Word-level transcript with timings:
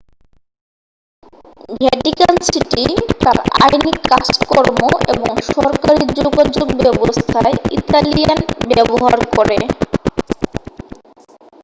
Vatican 1.75 2.35
City 2.47 2.83
তার 3.21 3.37
আইনি 3.61 3.91
কাজকর্ম 4.05 4.81
এবং 5.13 5.31
সরকারী 5.51 6.03
যোগাযোগ 6.19 6.67
ব্যবস্থায় 6.81 7.55
ইতালিয়ান 7.77 8.39
ব্যবহার 8.69 9.15
করে 9.35 9.57